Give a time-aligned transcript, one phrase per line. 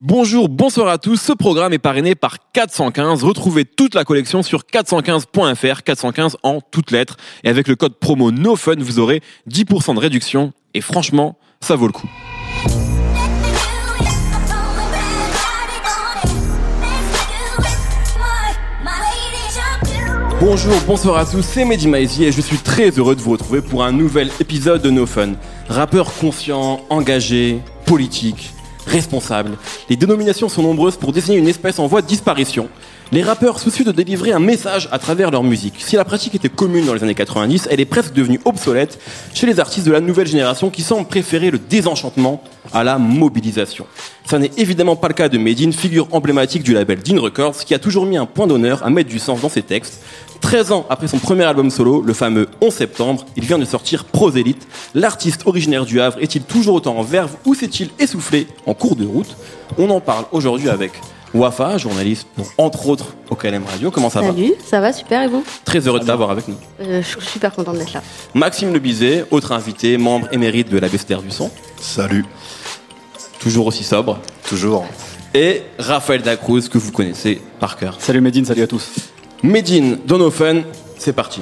[0.00, 1.16] Bonjour, bonsoir à tous.
[1.16, 3.24] Ce programme est parrainé par 415.
[3.24, 7.16] Retrouvez toute la collection sur 415.fr, 415 en toutes lettres.
[7.42, 10.52] Et avec le code promo NOFUN, vous aurez 10% de réduction.
[10.72, 12.08] Et franchement, ça vaut le coup.
[20.38, 23.60] Bonjour, bonsoir à tous, c'est Mehdi Maizi et je suis très heureux de vous retrouver
[23.60, 25.32] pour un nouvel épisode de No Fun.
[25.68, 28.52] Rappeur conscient, engagé, politique,
[28.88, 29.56] responsable.
[29.88, 32.68] Les dénominations sont nombreuses pour désigner une espèce en voie de disparition.
[33.10, 35.76] Les rappeurs soucieux de délivrer un message à travers leur musique.
[35.78, 38.98] Si la pratique était commune dans les années 90, elle est presque devenue obsolète
[39.32, 42.42] chez les artistes de la nouvelle génération qui semblent préférer le désenchantement
[42.74, 43.86] à la mobilisation.
[44.26, 47.72] Ça n'est évidemment pas le cas de Medine, figure emblématique du label Dean Records, qui
[47.72, 50.02] a toujours mis un point d'honneur à mettre du sens dans ses textes.
[50.42, 54.04] 13 ans après son premier album solo, le fameux 11 septembre, il vient de sortir
[54.04, 54.68] Prosélyte.
[54.94, 59.06] L'artiste originaire du Havre est-il toujours autant en verve ou s'est-il essoufflé en cours de
[59.06, 59.34] route?
[59.78, 60.92] On en parle aujourd'hui avec
[61.34, 63.90] Wafa, journaliste pour entre autres au KLM Radio.
[63.90, 65.44] Comment ça va Salut, ça va super et vous?
[65.64, 66.56] Très heureux de t'avoir avec nous.
[66.80, 68.02] Euh, je suis super content d'être là.
[68.34, 71.50] Maxime Lebizet, autre invité, membre émérite de la Bester du Son.
[71.80, 72.24] Salut.
[73.40, 74.18] Toujours aussi sobre.
[74.48, 74.86] Toujours.
[75.34, 77.96] Et Raphaël Dacruz, que vous connaissez par cœur.
[78.00, 78.88] Salut Medine, salut à tous.
[79.42, 80.64] Medine, Donovan,
[80.98, 81.40] c'est parti.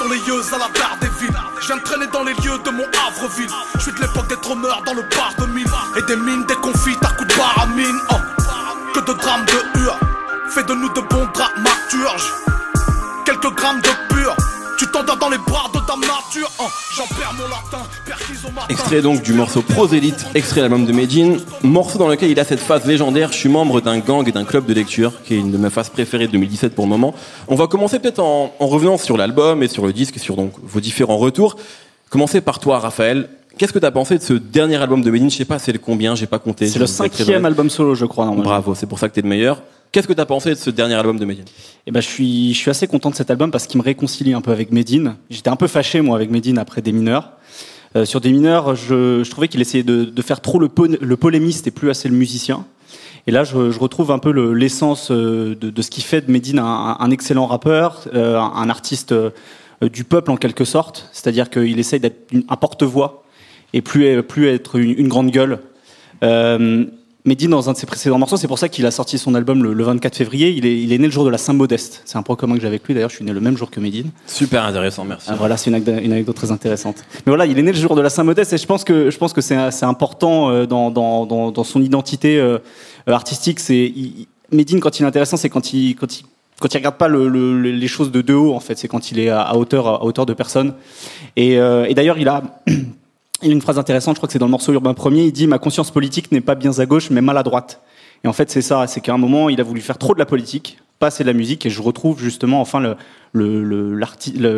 [0.00, 1.36] Sur les yeux à la barre des villes.
[1.84, 3.50] Traîner dans les lieux de mon Havreville.
[3.74, 5.66] Je suis de l'époque des trôneurs dans le bar de mine.
[5.96, 8.00] Et des mines, des confits à coups de barre à mine.
[8.10, 8.14] Oh.
[8.94, 9.98] Que de drames de hur.
[10.48, 12.32] Fais de nous de bons dramaturges.
[13.26, 14.34] Quelques grammes de pur.
[14.80, 16.50] Tu t'endors dans les bras de ta nature.
[16.58, 16.64] Oh.
[16.96, 17.86] J'en perds mon latin.
[18.70, 22.60] Extrait donc du morceau Prosélite, extrait l'album de Medine, morceau dans lequel il a cette
[22.60, 25.50] phase légendaire, je suis membre d'un gang et d'un club de lecture, qui est une
[25.50, 27.14] de mes phases préférées de 2017 pour le moment.
[27.48, 30.54] On va commencer peut-être en, revenant sur l'album et sur le disque, et sur donc
[30.62, 31.56] vos différents retours.
[32.08, 33.28] Commencer par toi, Raphaël.
[33.58, 35.30] Qu'est-ce que tu as pensé de ce dernier album de Medine?
[35.30, 36.66] Je sais pas c'est le combien, j'ai pas compté.
[36.68, 38.24] C'est le cinquième album solo, je crois.
[38.24, 38.48] Normalement.
[38.48, 39.60] Bravo, c'est pour ça que tu es le meilleur.
[39.92, 41.46] Qu'est-ce que tu as pensé de ce dernier album de Medine?
[41.86, 44.34] Eh ben, je suis, je suis assez content de cet album parce qu'il me réconcilie
[44.34, 45.16] un peu avec Medine.
[45.30, 47.32] J'étais un peu fâché, moi, avec Medine après Des Mineurs.
[47.96, 51.16] Euh, sur des mineurs, je, je trouvais qu'il essayait de, de, faire trop le, le,
[51.16, 52.64] polémiste et plus assez le musicien.
[53.26, 56.30] Et là, je, je retrouve un peu l'essence euh, de, de, ce qui fait de
[56.30, 59.12] Medine un, un excellent rappeur, euh, un artiste
[59.82, 61.08] du peuple en quelque sorte.
[61.10, 63.24] C'est-à-dire qu'il essaye d'être un porte-voix
[63.72, 65.58] et plus, plus être une, une grande gueule.
[66.22, 66.84] Euh,
[67.26, 69.62] Mehdi, dans un de ses précédents morceaux, c'est pour ça qu'il a sorti son album
[69.62, 70.50] le, 24 février.
[70.50, 72.02] Il est, il est, né le jour de la Saint-Modeste.
[72.06, 72.94] C'est un point commun que j'ai avec lui.
[72.94, 74.10] D'ailleurs, je suis né le même jour que Medine.
[74.26, 75.28] Super intéressant, merci.
[75.30, 77.04] Ah, voilà, c'est une, une, anecdote très intéressante.
[77.26, 79.18] Mais voilà, il est né le jour de la Saint-Modeste et je pense que je
[79.18, 82.58] pense que c'est important euh, dans, dans, dans, dans, son identité euh,
[83.06, 83.60] artistique.
[83.60, 83.92] C'est
[84.50, 86.24] Medine quand il est intéressant, c'est quand il quand il
[86.60, 89.10] quand il regarde pas le, le, les choses de de haut en fait, c'est quand
[89.10, 90.74] il est à, hauteur à hauteur de personne.
[91.36, 92.42] Et, euh, et d'ailleurs, il a
[93.42, 95.32] il a une phrase intéressante, je crois que c'est dans le morceau Urbain Premier, il
[95.32, 97.80] dit Ma conscience politique n'est pas bien à gauche, mais mal à droite.
[98.24, 100.18] Et en fait, c'est ça, c'est qu'à un moment, il a voulu faire trop de
[100.18, 102.96] la politique, pas assez de la musique, et je retrouve justement enfin le,
[103.32, 103.94] le,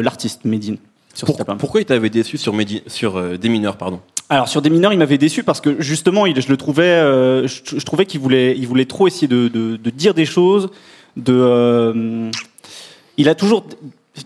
[0.00, 0.78] l'artiste Médine.
[1.15, 1.28] Sur
[1.59, 2.54] pourquoi il t'avait déçu sur,
[2.87, 4.00] sur euh, Des mineurs, pardon?
[4.31, 7.47] Alors sur des mineurs, il m'avait déçu parce que justement, il, je le trouvais, euh,
[7.47, 10.71] je, trouvais qu'il voulait, il voulait trop essayer de, de, de dire des choses.
[11.19, 12.31] De, euh,
[13.19, 13.66] il a toujours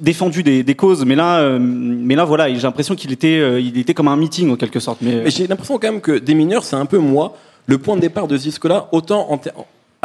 [0.00, 3.60] défendu des, des, causes, mais là, euh, mais là, voilà, j'ai l'impression qu'il était, euh,
[3.60, 4.98] il était comme un meeting en quelque sorte.
[5.00, 7.36] Mais, mais j'ai l'impression quand même que des mineurs, c'est un peu moi
[7.66, 9.38] le point de départ de ce disque-là, autant en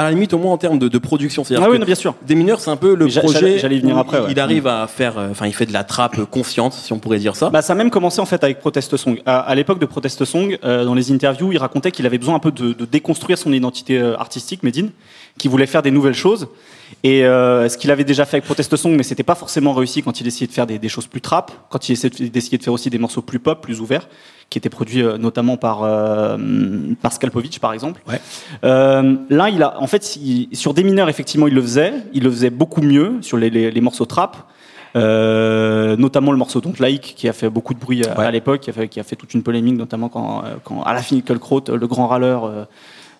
[0.02, 1.44] à la limite au moins en termes de, de production.
[1.56, 2.16] Ah oui, non, bien sûr.
[2.26, 3.60] Des mineurs, c'est un peu le projet.
[3.60, 4.22] J'allais venir après.
[4.30, 7.20] Il, arrive à faire, euh, enfin, il fait de la trappe consciente, si on pourrait
[7.20, 7.50] dire ça.
[7.50, 9.22] Bah, ça a même commencé en fait avec Protest Song.
[9.26, 12.36] À, à l'époque de Protest Song, euh, dans les interviews, il racontait qu'il avait besoin
[12.36, 14.92] un peu de, de déconstruire son identité artistique, Medine,
[15.38, 16.48] qu'il voulait faire des nouvelles choses.
[17.04, 20.04] Et euh, ce qu'il avait déjà fait avec Protest Song, mais c'était pas forcément réussi
[20.04, 22.64] quand il essayait de faire des, des choses plus trap, quand il essayait d'essayer de
[22.64, 24.08] faire aussi des morceaux plus pop, plus ouverts,
[24.50, 26.38] qui étaient produits euh, notamment par euh,
[27.02, 28.02] par Skalpovic par exemple.
[28.08, 28.20] Ouais.
[28.66, 32.24] Euh, là, il a en fait il, sur des mineurs effectivement il le faisait, il
[32.24, 34.38] le faisait beaucoup mieux sur les, les, les morceaux trap.
[34.94, 38.26] Euh, notamment le morceau donc Like qui a fait beaucoup de bruit à, ouais.
[38.26, 40.94] à l'époque, qui a fait qui a fait toute une polémique notamment quand quand à
[40.94, 42.68] la fin le grand râleur,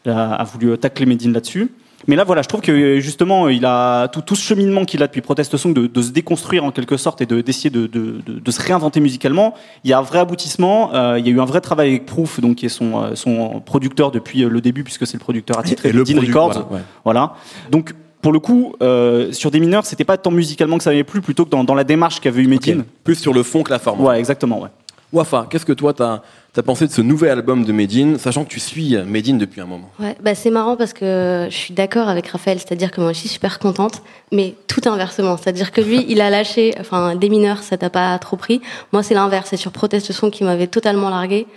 [0.06, 1.72] a, a voulu tacler Medine là-dessus.
[2.08, 5.08] Mais là, voilà, je trouve que justement, il a tout, tout ce cheminement qu'il a
[5.08, 8.62] depuis Protest Song de, de, se déconstruire en quelque sorte et d'essayer de, de, se
[8.62, 9.54] réinventer musicalement.
[9.84, 10.94] Il y a un vrai aboutissement.
[10.94, 13.16] Euh, il y a eu un vrai travail avec Proof, donc qui est son, euh,
[13.16, 16.54] son producteur depuis le début, puisque c'est le producteur attitré de Dean Records.
[16.54, 16.82] Voilà, ouais.
[17.04, 17.34] voilà.
[17.70, 21.04] Donc pour le coup, euh, sur des mineurs, c'était pas tant musicalement que ça avait
[21.04, 22.82] plu, plutôt que dans, dans la démarche qu'avait eu Medine.
[22.82, 22.90] Okay.
[23.04, 24.02] Plus sur le fond que la forme.
[24.02, 24.62] Ouais, exactement.
[24.62, 24.70] Ouais.
[25.14, 26.22] Wafa, qu'est-ce que toi t'as
[26.56, 29.66] as pensé de ce nouvel album de Medine, sachant que tu suis Medine depuis un
[29.66, 29.90] moment?
[30.00, 33.20] Ouais, bah c'est marrant parce que je suis d'accord avec Raphaël, c'est-à-dire que moi je
[33.20, 37.64] suis super contente, mais tout inversement, c'est-à-dire que lui, il a lâché, enfin des mineurs,
[37.64, 38.62] ça t'a pas trop pris.
[38.92, 41.48] Moi c'est l'inverse, c'est sur Proteste Son qui m'avait totalement largué.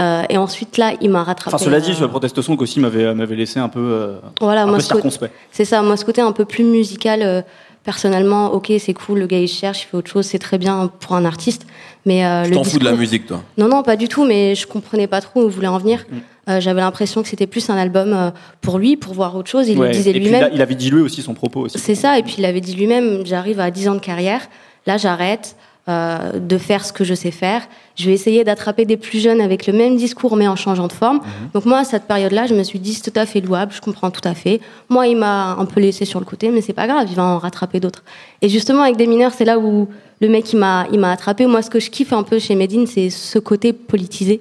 [0.00, 1.54] Euh, et ensuite là, il m'a rattrapé.
[1.54, 4.62] Enfin, cela dit, euh, sur proteste son aussi m'avait m'avait laissé un peu, euh, Voilà,
[4.62, 5.34] un moi peu circonspect.
[5.50, 7.42] C'est ça, moi ce côté un peu plus musical, euh,
[7.84, 10.90] personnellement, ok, c'est cool, le gars il cherche, il fait autre chose, c'est très bien
[11.00, 11.66] pour un artiste,
[12.06, 14.54] mais euh, Tu t'en fous de la musique, toi Non, non, pas du tout, mais
[14.54, 16.04] je comprenais pas trop où il voulait en venir.
[16.10, 16.16] Mm.
[16.50, 18.30] Euh, J'avais l'impression que c'était plus un album euh,
[18.60, 19.68] pour lui, pour voir autre chose.
[19.68, 19.88] Il Ouais.
[19.88, 20.50] le disait lui-même.
[20.52, 21.78] il avait dilué aussi son propos aussi.
[21.78, 24.40] C'est ça, et puis il avait dit lui-même, j'arrive à 10 ans de carrière,
[24.86, 25.56] là j'arrête
[25.88, 27.62] euh, de faire ce que je sais faire,
[27.96, 30.92] je vais essayer d'attraper des plus jeunes avec le même discours mais en changeant de
[30.92, 31.20] forme.
[31.54, 33.80] Donc moi à cette période-là, je me suis dit c'est tout à fait louable, je
[33.80, 34.60] comprends tout à fait.
[34.88, 37.24] Moi il m'a un peu laissé sur le côté, mais c'est pas grave, il va
[37.24, 38.04] en rattraper d'autres.
[38.42, 39.88] Et justement avec des mineurs, c'est là où
[40.20, 41.46] le mec il m'a il m'a attrapé.
[41.46, 44.40] Moi ce que je kiffe un peu chez Medine, c'est ce côté politisé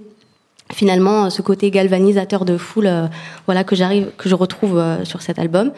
[0.72, 3.08] finalement ce côté galvanisateur de foule euh,
[3.46, 5.72] voilà que j'arrive que je retrouve euh, sur cet album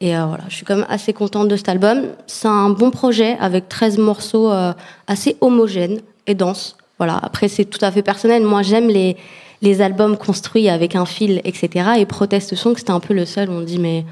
[0.00, 2.02] et euh, voilà je suis quand même assez contente de cet album.
[2.26, 4.72] C'est un bon projet avec 13 morceaux euh,
[5.06, 6.76] assez homogènes et denses.
[6.98, 8.42] Voilà après c'est tout à fait personnel.
[8.42, 9.16] Moi j'aime les
[9.60, 13.50] les albums construits avec un fil etc et Protest Song c'était un peu le seul
[13.50, 14.04] où on dit mais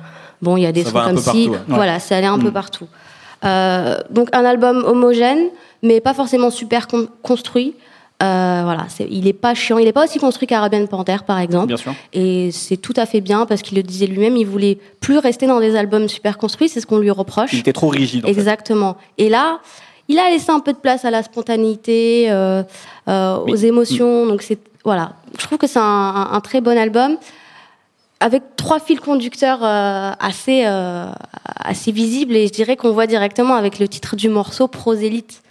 [0.43, 1.49] bon il y a des Ça sons comme peu si.
[1.49, 1.59] partout, ouais.
[1.77, 2.53] voilà c'est allé un peu Mm.
[2.53, 2.87] partout.
[3.44, 5.49] Euh, donc un album homogène
[5.83, 7.75] mais pas forcément super con- construit
[8.23, 11.67] euh, voilà, il est pas chiant, il est pas aussi construit qu'Arabian Panther par exemple.
[11.67, 11.95] Bien sûr.
[12.15, 15.47] Et c'est tout à fait bien parce qu'il le disait lui-même, il voulait plus rester
[15.47, 17.53] dans des albums super construits, c'est ce qu'on lui reproche.
[17.53, 18.25] Il était trop rigide.
[18.25, 18.33] En fait.
[18.33, 18.97] Exactement.
[19.19, 19.61] Et là,
[20.09, 22.63] il a laissé un peu de place à la spontanéité, euh,
[23.09, 24.27] euh, Mais- aux émotions.
[24.27, 27.17] Donc c'est voilà, je trouve que c'est un, un- un très bon album
[28.21, 31.07] avec trois fils conducteurs euh, assez euh,
[31.59, 35.43] assez visibles et je dirais qu'on voit directement avec le titre du morceau Prosélite.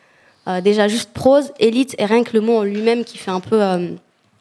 [0.48, 3.40] Euh, déjà juste prose, élite et rien que le mot en lui-même qui fait un
[3.40, 3.90] peu euh,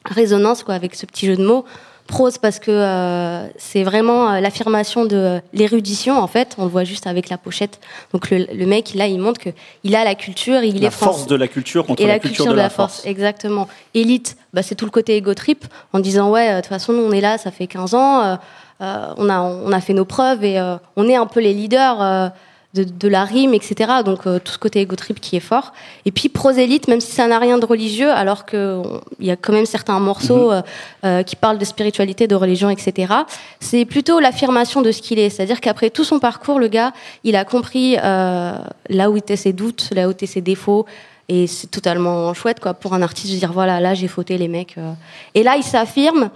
[0.05, 1.65] résonance quoi avec ce petit jeu de mots.
[2.07, 6.57] Prose parce que euh, c'est vraiment l'affirmation de l'érudition en fait.
[6.59, 7.81] On le voit juste avec la pochette.
[8.13, 9.49] Donc le, le mec là, il montre que
[9.83, 12.45] il a la culture, il la est force de la culture contre et la, culture,
[12.45, 13.07] de la force.
[13.07, 13.67] Exactement.
[13.95, 15.65] Élite, bah, c'est tout le côté ego trip
[15.95, 18.39] en disant ouais, de toute façon, nous on est là, ça fait 15 ans,
[18.81, 18.85] on,
[19.31, 20.61] a, on a fait nos preuves et
[20.97, 22.31] on est un peu les leaders
[22.75, 23.93] de, de la rime, etc.
[24.05, 25.73] Donc euh, tout ce côté ego trip qui est fort.
[26.05, 28.83] Et puis prosélite, même si ça n'a rien de religieux, alors que
[29.21, 30.63] il y a quand même certains morceaux euh,
[31.05, 33.13] euh, qui parlent de spiritualité, de religion, etc.
[33.61, 35.31] C'est plutôt l'affirmation de ce qu'il est.
[35.31, 36.93] C'est-à-dire qu'après tout son parcours, le gars,
[37.23, 38.57] il a compris euh,
[38.89, 40.85] là où étaient ses doutes, là où étaient ses défauts.
[41.29, 44.49] Et c'est totalement chouette, quoi, pour un artiste de dire voilà, là j'ai fauté les
[44.49, 44.77] mecs.
[44.77, 44.93] euh.
[45.35, 46.29] Et là, il s'affirme,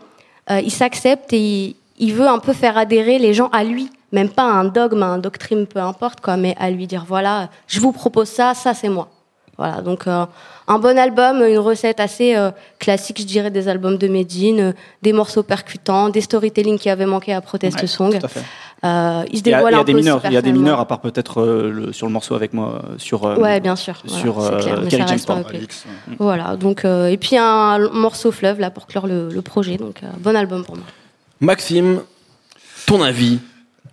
[0.50, 3.90] euh, il s'accepte et il, il veut un peu faire adhérer les gens à lui,
[4.12, 7.80] même pas un dogme, un doctrine, peu importe, quoi, mais à lui dire voilà, je
[7.80, 9.08] vous propose ça, ça c'est moi.
[9.58, 10.24] Voilà, donc euh,
[10.68, 14.72] un bon album, une recette assez euh, classique, je dirais, des albums de Medine, euh,
[15.02, 18.16] des morceaux percutants, des storytelling qui avaient manqué à Protest Ouais, Song.
[18.20, 18.42] Tout à fait.
[18.84, 20.32] Euh, il se Il y a, dévoile il y a un des peu mineurs, il
[20.32, 23.24] y a des mineurs à part peut-être euh, le- sur le morceau avec moi sur.
[23.26, 24.00] euh, Ouais, bien sûr.
[24.04, 25.42] voilà, sur, euh, clair, mais ça reste pas.
[26.20, 30.04] Voilà, donc euh, et puis un morceau fleuve là pour clore le, le projet, donc
[30.04, 30.86] euh, bon album pour moi.
[31.40, 32.02] Maxime,
[32.86, 33.40] ton avis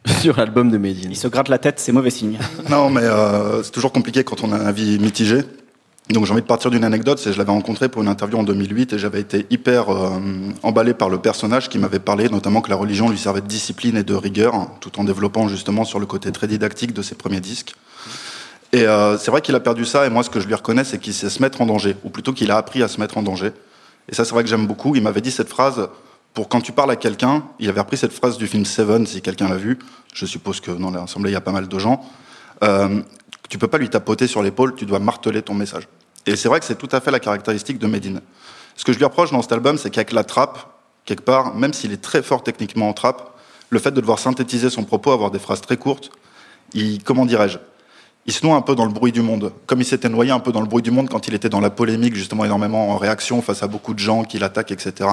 [0.21, 2.39] sur l'album de Medine Il se gratte la tête, c'est mauvais signe.
[2.69, 5.41] Non, mais euh, c'est toujours compliqué quand on a un avis mitigé.
[6.09, 8.37] Donc j'ai envie de partir d'une anecdote, c'est que je l'avais rencontré pour une interview
[8.37, 10.19] en 2008 et j'avais été hyper euh,
[10.61, 13.97] emballé par le personnage qui m'avait parlé notamment que la religion lui servait de discipline
[13.97, 17.15] et de rigueur, hein, tout en développant justement sur le côté très didactique de ses
[17.15, 17.73] premiers disques.
[18.71, 20.83] Et euh, c'est vrai qu'il a perdu ça et moi ce que je lui reconnais
[20.83, 23.17] c'est qu'il sait se mettre en danger, ou plutôt qu'il a appris à se mettre
[23.17, 23.51] en danger.
[24.07, 24.95] Et ça c'est vrai que j'aime beaucoup.
[24.95, 25.89] Il m'avait dit cette phrase
[26.35, 29.21] pour quand tu parles à quelqu'un, il avait repris cette phrase du film Seven si
[29.21, 29.79] quelqu'un l'a vu.
[30.13, 32.05] Je suppose que dans l'assemblée il y a pas mal de gens.
[32.63, 33.01] Euh,
[33.49, 35.87] tu peux pas lui tapoter sur l'épaule, tu dois marteler ton message.
[36.25, 38.21] Et c'est vrai que c'est tout à fait la caractéristique de Medine.
[38.75, 40.59] Ce que je lui reproche dans cet album, c'est qu'avec la trappe,
[41.05, 43.33] quelque part, même s'il est très fort techniquement en trappe,
[43.69, 46.11] le fait de devoir synthétiser son propos, avoir des phrases très courtes,
[46.73, 47.59] il, comment dirais-je,
[48.25, 49.53] il se noie un peu dans le bruit du monde.
[49.67, 51.59] Comme il s'était noyé un peu dans le bruit du monde quand il était dans
[51.59, 55.09] la polémique, justement énormément en réaction face à beaucoup de gens qui l'attaquent, etc.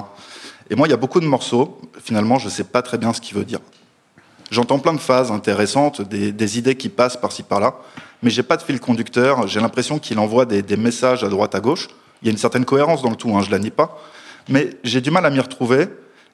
[0.71, 3.21] Et moi, il y a beaucoup de morceaux, finalement, je sais pas très bien ce
[3.21, 3.61] qu'il veut dire.
[4.50, 7.76] J'entends plein de phases intéressantes, des, des idées qui passent par-ci par-là,
[8.23, 9.47] mais j'ai pas de fil conducteur.
[9.49, 11.88] J'ai l'impression qu'il envoie des, des messages à droite à gauche.
[12.23, 13.99] Il y a une certaine cohérence dans le tout, hein, je la nie pas,
[14.49, 15.88] mais j'ai du mal à m'y retrouver.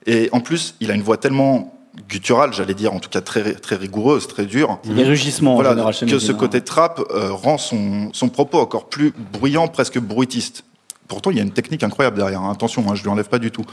[0.07, 1.78] Et en plus, il a une voix tellement
[2.09, 4.79] gutturale, j'allais dire, en tout cas très, très rigoureuse, très dure.
[4.85, 8.59] Les rugissements en Voilà, général chez que ce côté trap euh, rend son, son propos
[8.61, 10.65] encore plus bruyant, presque bruitiste.
[11.09, 12.43] Pourtant, il y a une technique incroyable derrière.
[12.43, 12.53] hein.
[12.53, 13.65] Attention, hein, je lui enlève pas du tout.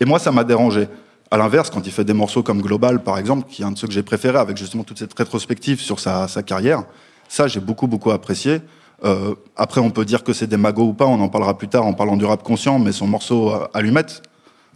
[0.00, 0.88] Et moi, ça m'a dérangé.
[1.32, 3.78] À l'inverse, quand il fait des morceaux comme Global, par exemple, qui est un de
[3.78, 6.84] ceux que j'ai préféré, avec justement toute cette rétrospective sur sa, sa carrière,
[7.28, 8.60] ça, j'ai beaucoup, beaucoup apprécié.
[9.04, 11.68] Euh, après, on peut dire que c'est des magots ou pas, on en parlera plus
[11.68, 14.22] tard en parlant du rap conscient, mais son morceau euh, Allumette,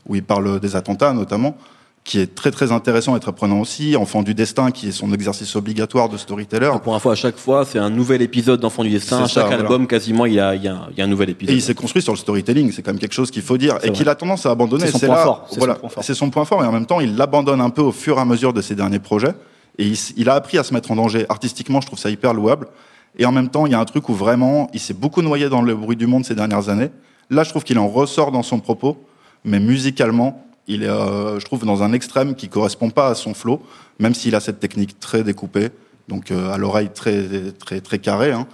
[0.07, 1.57] où il parle des attentats notamment,
[2.05, 3.97] qui est très très intéressant et très prenant aussi.
[3.97, 6.71] Enfant du destin, qui est son exercice obligatoire de storyteller.
[6.83, 9.19] Pour info, à chaque fois, c'est un nouvel épisode d'Enfant du destin.
[9.19, 9.63] À ça, chaque voilà.
[9.63, 11.55] album, quasiment, il y a, il y a- il y a un nouvel Et épisode.
[11.57, 13.91] il s'est construit sur le storytelling, c'est quand même quelque chose qu'il faut dire, et
[13.91, 14.85] qu'il a tendance à abandonner.
[14.87, 16.05] C'est son C'est point là, fort, c'est son voilà, point fort.
[16.05, 18.21] c'est son point fort, et en même temps, il l'abandonne un peu au fur et
[18.21, 19.33] à mesure de ses derniers projets.
[19.79, 21.25] Et il a appris à se mettre en danger.
[21.31, 22.69] Artistiquement, je trouve ça hyper louable.
[23.19, 25.49] Et en même temps, il y a un truc où vraiment, il s'est beaucoup noyé
[25.49, 26.91] dans le bruit du monde ces dernières années.
[27.31, 28.97] Là, je trouve qu'il en ressort dans son propos,
[29.45, 33.35] mais musicalement, il est, euh, je trouve, dans un extrême qui correspond pas à son
[33.35, 33.63] flow,
[33.99, 35.71] même s'il a cette technique très découpée,
[36.09, 38.33] donc euh, à l'oreille très, très, très carrée.
[38.33, 38.47] hein.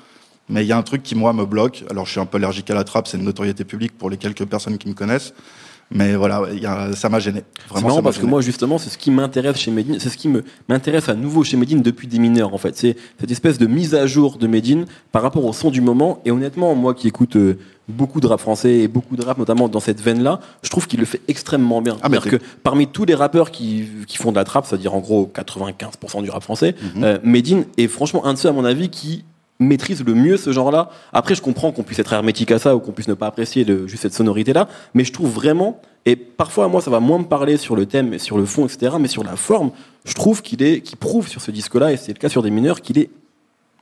[0.49, 1.85] Mais il y a un truc qui, moi, me bloque.
[1.91, 4.17] Alors, je suis un peu allergique à la trappe, c'est une notoriété publique pour les
[4.17, 5.33] quelques personnes qui me connaissent.
[5.93, 7.43] Mais voilà, il y a- ça m'a gêné.
[7.67, 10.17] C'est Vraiment, marrant parce que moi justement c'est ce qui m'intéresse chez Medine, c'est ce
[10.17, 12.77] qui me m'intéresse à nouveau chez Medine depuis des mineurs en fait.
[12.77, 16.21] C'est cette espèce de mise à jour de Medine par rapport au son du moment
[16.25, 19.69] et honnêtement moi qui écoute euh, beaucoup de rap français et beaucoup de rap notamment
[19.69, 21.97] dans cette veine là, je trouve qu'il le fait extrêmement bien.
[22.03, 25.01] Ah, mais que parmi tous les rappeurs qui, qui font de la trap, c'est-à-dire en
[25.01, 28.91] gros 95% du rap français, euh, Medine est franchement un de ceux à mon avis
[28.91, 29.25] qui
[29.61, 30.89] maîtrise le mieux ce genre-là.
[31.13, 33.65] Après, je comprends qu'on puisse être hermétique à ça ou qu'on puisse ne pas apprécier
[33.65, 37.25] le- juste cette sonorité-là, mais je trouve vraiment, et parfois, moi, ça va moins me
[37.25, 39.71] parler sur le thème, et sur le fond, etc., mais sur la forme,
[40.05, 42.51] je trouve qu'il est, qu'il prouve sur ce disque-là, et c'est le cas sur des
[42.51, 43.11] mineurs, qu'il est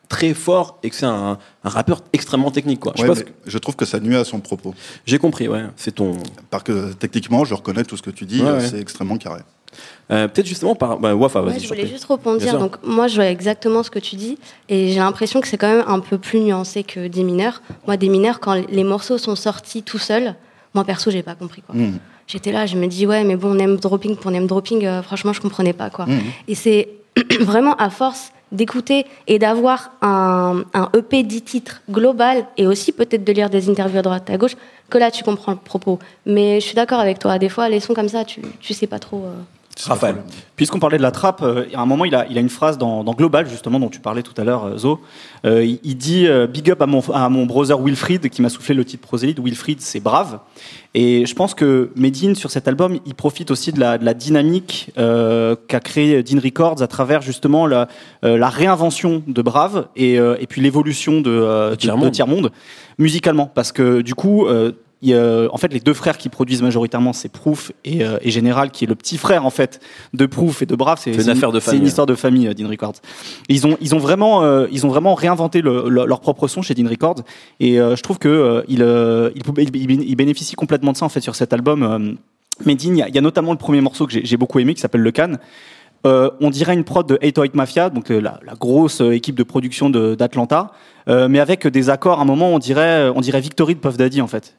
[0.08, 2.94] très fort et que c'est un, un rappeur extrêmement technique, quoi.
[2.96, 4.74] Je Ouais, pense mais que je trouve que ça nuit à son propos.
[5.04, 5.64] j'ai compris, ouais.
[5.76, 6.16] C'est ton,
[6.50, 8.66] Parce que techniquement, je reconnais tout ce que tu dis, Ouais, ouais.
[8.66, 9.42] c'est extrêmement carré.
[10.10, 12.58] Euh, peut-être justement par, bah, Wafa, Ouais, je voulais juste rebondir.
[12.58, 14.38] Donc, moi, je vois exactement ce que tu dis.
[14.68, 17.62] Et j'ai l'impression que c'est quand même un peu plus nuancé que des mineurs.
[17.86, 20.34] Moi, des mineurs, quand les morceaux sont sortis tout seuls,
[20.74, 21.62] moi, perso, j'ai pas compris.
[21.62, 21.74] Quoi.
[21.74, 21.98] Mhm.
[22.26, 25.32] J'étais là, je me dis, ouais, mais bon, name dropping pour name dropping, euh, franchement,
[25.32, 25.90] je comprenais pas.
[25.90, 26.06] Quoi.
[26.06, 26.20] Mhm.
[26.48, 26.88] Et c'est
[27.40, 33.22] vraiment à force d'écouter et d'avoir un, un EP 10 titres global et aussi peut-être
[33.22, 34.56] de lire des interviews à droite à gauche
[34.88, 35.98] que là tu comprends le propos.
[36.24, 38.86] Mais je suis d'accord avec toi, des fois les sons comme ça tu, tu sais
[38.86, 39.18] pas trop.
[39.26, 39.34] euh.
[39.86, 40.16] Raphaël.
[40.56, 42.78] Puisqu'on parlait de la trappe, euh, à un moment, il a, il a une phrase
[42.78, 45.00] dans, dans Global, justement, dont tu parlais tout à l'heure, euh, Zo.
[45.46, 48.48] Euh, il, il dit euh, Big up à mon, à mon brother Wilfried, qui m'a
[48.48, 49.38] soufflé le titre Prosélyte.
[49.38, 50.40] Wilfried, c'est brave.
[50.94, 54.14] Et je pense que Medine, sur cet album, il profite aussi de la, de la
[54.14, 57.86] dynamique qu'a créé Dean Records à travers, justement, la,
[58.22, 62.50] la réinvention de Brave et, et puis l'évolution de, de, de Tiers-Monde,
[62.98, 63.46] musicalement.
[63.54, 64.46] Parce que, du coup,
[65.00, 68.70] il en fait, les deux frères qui produisent majoritairement, c'est Proof et, euh, et Général,
[68.70, 69.80] qui est le petit frère en fait
[70.12, 70.98] de Proof et de Brave.
[71.00, 71.88] C'est une affaire de C'est famille, une hein.
[71.88, 72.94] histoire de famille, euh, Dean Records.
[73.48, 76.48] Et ils ont, ils ont vraiment, euh, ils ont vraiment réinventé le- le- leur propre
[76.48, 77.22] son chez Dean Records.
[77.60, 79.42] Et euh, je trouve que euh, il, euh, il,
[79.76, 81.82] il- il bénéficie complètement de ça en fait sur cet album.
[81.82, 82.14] Euh,
[82.66, 84.58] Medine, il y, a- il y a notamment le premier morceau que j'ai j'ai beaucoup
[84.58, 85.34] aimé qui s'appelle Le Can.
[86.06, 89.34] Euh, on dirait une prod de 808 Mafia, donc euh, la, la grosse euh, équipe
[89.34, 90.72] de production de- d'Atlanta,
[91.06, 92.18] mais avec des accords.
[92.18, 94.56] À un moment, on dirait, on dirait Victory de Puff Daddy en fait.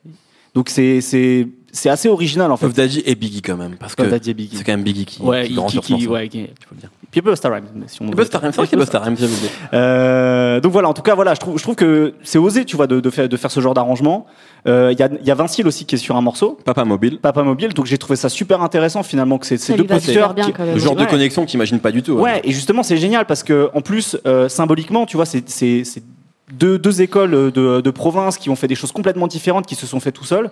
[0.55, 2.65] Donc c'est c'est c'est assez original en fait.
[2.65, 4.57] Puff Daddy et Biggie quand même, parce que Puff Daddy et Biggie.
[4.57, 6.09] c'est quand même Biggie qui, Ouais, qui qui- qui- morceau.
[6.11, 6.89] ouais, qui- faut le dire.
[7.11, 9.15] Puis Busta Rhymes, si on Busta Rhymes, c'est vrai qu'il Busta Rhymes.
[9.73, 12.75] Euh, donc voilà, en tout cas, voilà, je trouve, je trouve que c'est osé, tu
[12.75, 14.25] vois, de, de, faire, de faire ce genre d'arrangement.
[14.67, 16.85] Euh, Il y, a, il y a Vincile aussi qui est sur un morceau, Papa
[16.85, 17.19] Mobile.
[17.21, 20.33] Papa Mobile, donc j'ai trouvé ça super intéressant finalement que c'est ces deux producteurs.
[20.33, 20.75] bien, qui- quand même.
[20.75, 21.07] Le genre de Ouais.
[21.07, 22.17] connexion que t'imagines pas du tout.
[22.17, 22.21] hein.
[22.21, 25.83] Ouais, et justement, c'est génial parce que en plus, euh, symboliquement, tu vois, c'est c'est-
[25.85, 26.03] c'est
[26.53, 29.85] deux, deux écoles de, de province qui ont fait des choses complètement différentes, qui se
[29.87, 30.51] sont fait tout seuls.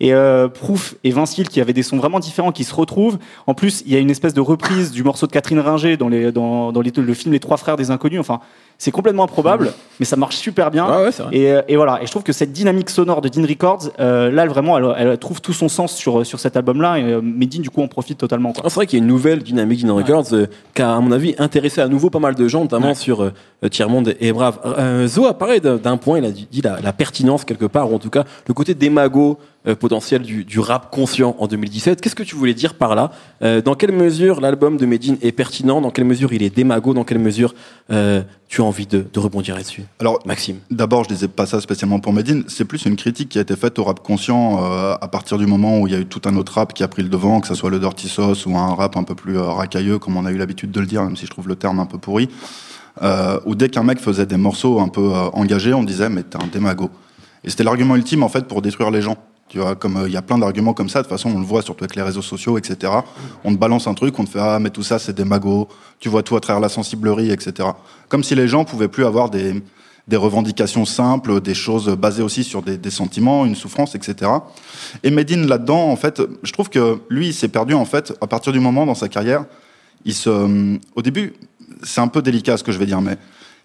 [0.00, 3.18] Et euh, Proof et Vincile qui avaient des sons vraiment différents qui se retrouvent.
[3.46, 6.08] En plus, il y a une espèce de reprise du morceau de Catherine Ringer dans,
[6.08, 8.18] les, dans, dans le film Les Trois Frères des Inconnus.
[8.18, 8.40] Enfin,
[8.76, 10.86] c'est complètement improbable, mais ça marche super bien.
[10.86, 11.10] Ouais, ouais.
[11.32, 14.30] Et, euh, et voilà, et je trouve que cette dynamique sonore de Dean Records, euh,
[14.30, 16.98] là, elle, vraiment, elle, elle trouve tout son sens sur, sur cet album-là.
[16.98, 18.52] Et euh, Medine, du coup, en profite totalement.
[18.58, 21.00] Ah, c'est vrai qu'il y a une nouvelle dynamique dans Records euh, qui a, à
[21.00, 23.30] mon avis, intéressé à nouveau pas mal de gens, notamment sur
[23.70, 24.58] Tiers-Monde et Brave.
[24.66, 27.94] Euh, Zo a parlé d'un point, il a dit la, la pertinence quelque part, ou
[27.94, 29.38] en tout cas le côté démago
[29.80, 32.00] potentiel du, du rap conscient en 2017.
[32.00, 33.10] Qu'est-ce que tu voulais dire par là
[33.42, 36.92] Euh, Dans quelle mesure l'album de Medine est pertinent Dans quelle mesure il est démago
[36.92, 37.54] Dans quelle mesure
[37.90, 39.84] euh, tu as envie de, de rebondir là-dessus?
[40.00, 40.58] Alors, Maxime.
[40.70, 43.56] D'abord, je disais pas ça spécialement pour Medine, c'est plus une critique qui a été
[43.56, 46.20] faite au rap conscient euh, à partir du moment où il y a eu tout
[46.26, 48.56] un autre rap qui a pris le devant, que ce soit le Dirty Sauce ou
[48.56, 51.02] un rap un peu plus euh, racailleux, comme on a eu l'habitude de le dire,
[51.02, 52.28] même si je trouve le terme un peu pourri.
[53.02, 56.22] Euh, où dès qu'un mec faisait des morceaux un peu euh, engagés, on disait mais
[56.22, 56.90] t'es un démago.
[57.42, 59.16] Et c'était l'argument ultime en fait pour détruire les gens.
[59.54, 61.38] Tu vois, comme euh, il y a plein d'arguments comme ça, de toute façon on
[61.38, 62.92] le voit surtout avec les réseaux sociaux, etc.
[63.44, 65.68] On te balance un truc, on te fait ah mais tout ça c'est des magos,
[66.00, 67.68] tu vois tout à travers la sensiblerie, etc.
[68.08, 69.62] Comme si les gens pouvaient plus avoir des
[70.12, 74.28] revendications simples, des choses basées aussi sur des, des sentiments, une souffrance, etc.
[75.04, 78.26] Et Medine là-dedans, en fait, je trouve que lui, il s'est perdu en fait à
[78.26, 79.44] partir du moment dans sa carrière,
[80.04, 81.34] il se, au début,
[81.84, 83.18] c'est un peu délicat ce que je vais dire, mais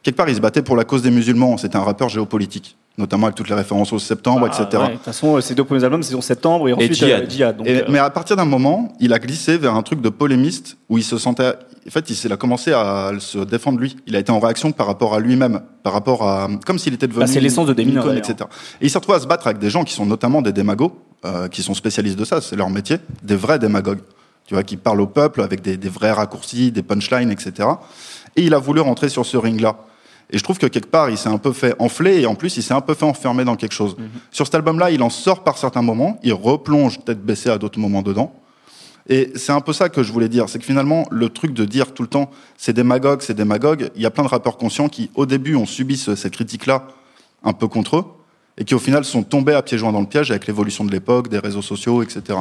[0.04, 1.58] quelque part, il se battait pour la cause des musulmans.
[1.58, 4.84] C'était un rappeur géopolitique, notamment avec toutes les références au septembre, Ah, etc.
[4.84, 7.24] ouais, De toute façon, euh, ces deux premiers albums, c'est en septembre et ensuite Djihad.
[7.24, 7.58] euh, Djihad.
[7.58, 10.10] donc, Et- euh, mais à partir d'un moment, il a glissé vers un truc de
[10.10, 11.54] polémiste où il se sentait.
[11.88, 13.96] En fait, il, a commencé à se défendre lui.
[14.06, 17.08] Il a été en réaction par rapport à lui-même, par rapport à comme s'il était
[17.08, 17.22] devenu.
[17.22, 18.14] Bah, c'est l'essence de d'ailleurs.
[18.14, 18.36] etc.
[18.82, 20.92] Et il s'est retrouvé à se battre avec des gens qui sont notamment des démagos,
[21.26, 24.02] euh, qui sont spécialistes de ça, c'est leur métier, des vrais démagogues,
[24.46, 27.68] tu vois, qui parlent au peuple avec des, des vrais raccourcis, des punchlines, etc.
[28.36, 29.78] Et il a voulu rentrer sur ce ring-là.
[30.32, 32.56] Et je trouve que quelque part, il s'est un peu fait enfler et en plus,
[32.58, 33.96] il s'est un peu fait enfermer dans quelque chose.
[34.32, 37.80] Sur cet album-là, il en sort par certains moments, il replonge tête baissée à d'autres
[37.80, 38.34] moments dedans.
[39.12, 41.66] Et c'est un peu ça que je voulais dire, c'est que finalement, le truc de
[41.66, 44.88] dire tout le temps, c'est démagogue, c'est démagogue, il y a plein de rappeurs conscients
[44.88, 46.86] qui, au début, ont subi ce- cette critique-là
[47.44, 48.06] un peu contre eux,
[48.60, 50.92] et qui, au final, sont tombés à pieds joints dans le piège avec l'évolution de
[50.92, 52.38] l'époque, des réseaux sociaux, etc.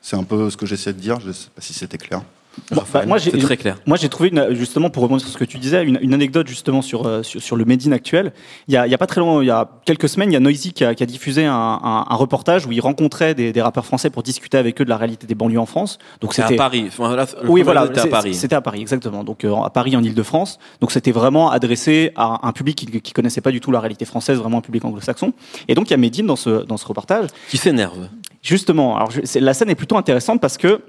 [0.00, 2.22] C'est un peu ce que j'essaie de dire, je sais pas si c'était clair.
[2.70, 3.76] Bah, Raphaël, moi, j'ai- c'est très clair.
[3.86, 6.46] Moi, j'ai trouvé, une, justement, pour rebondir sur ce que tu disais, une, une anecdote
[6.46, 8.32] justement sur, euh, sur, sur le Made in actuel.
[8.68, 10.34] Il y, a, il y a pas très longtemps, il y a quelques semaines, il
[10.34, 13.34] y a Noisy qui a, qui a diffusé un, un, un reportage où il rencontrait
[13.34, 15.98] des, des rappeurs français pour discuter avec eux de la réalité des banlieues en France.
[16.20, 16.84] Donc C'est à c'était Paris.
[16.88, 18.34] Enfin, là, oui, voilà, était à Paris.
[18.34, 19.24] C'était à Paris, exactement.
[19.24, 20.58] Donc euh, à Paris, en Ile-de-France.
[20.80, 24.04] Donc c'était vraiment adressé à un public qui, qui connaissait pas du tout la réalité
[24.04, 25.32] française, vraiment un public anglo-saxon.
[25.68, 27.26] Et donc il y a Medine dans ce dans ce reportage.
[27.48, 28.08] Qui s'énerve.
[28.42, 30.80] Justement, alors je- la scène est plutôt intéressante parce que